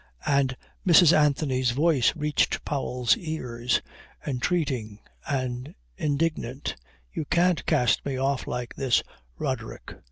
And 0.25 0.57
Mrs. 0.83 1.13
Anthony's 1.15 1.69
voice 1.69 2.15
reached 2.15 2.65
Powell's 2.65 3.15
ears, 3.17 3.83
entreating 4.25 4.97
and 5.27 5.75
indignant. 5.95 6.75
"You 7.13 7.25
can't 7.25 7.63
cast 7.67 8.03
me 8.03 8.17
off 8.17 8.47
like 8.47 8.73
this, 8.73 9.03
Roderick. 9.37 9.93